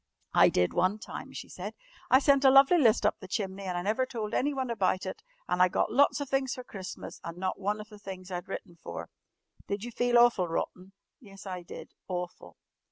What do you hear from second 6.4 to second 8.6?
for Christmas and not one of the things I'd